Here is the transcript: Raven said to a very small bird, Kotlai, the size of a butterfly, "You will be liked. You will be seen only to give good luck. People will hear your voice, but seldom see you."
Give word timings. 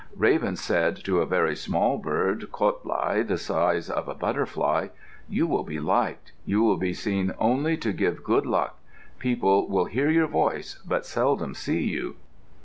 Raven 0.15 0.55
said 0.55 0.95
to 1.05 1.19
a 1.21 1.27
very 1.27 1.55
small 1.55 1.99
bird, 1.99 2.51
Kotlai, 2.51 3.21
the 3.21 3.37
size 3.37 3.87
of 3.87 4.07
a 4.07 4.15
butterfly, 4.15 4.87
"You 5.29 5.45
will 5.45 5.61
be 5.63 5.79
liked. 5.79 6.31
You 6.43 6.63
will 6.63 6.77
be 6.77 6.91
seen 6.91 7.35
only 7.37 7.77
to 7.77 7.93
give 7.93 8.23
good 8.23 8.47
luck. 8.47 8.79
People 9.19 9.67
will 9.69 9.85
hear 9.85 10.09
your 10.09 10.25
voice, 10.25 10.79
but 10.83 11.05
seldom 11.05 11.53
see 11.53 11.83
you." 11.83 12.15